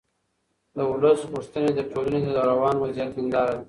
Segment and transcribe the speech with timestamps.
[0.75, 3.59] د ولس غوښتنې د ټولنې د روان وضعیت هنداره ده